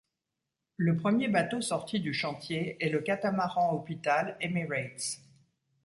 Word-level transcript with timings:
Le 0.77 0.97
premier 0.97 1.27
bateau 1.27 1.61
sorti 1.61 1.99
du 1.99 2.11
chantier 2.11 2.83
est 2.83 2.89
le 2.89 3.01
catamaran 3.01 3.73
hôpital 3.75 4.35
Emirates. 4.41 5.19